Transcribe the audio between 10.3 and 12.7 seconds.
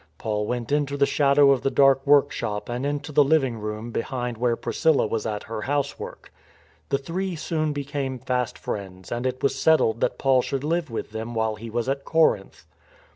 should live with them while he was at Corinth.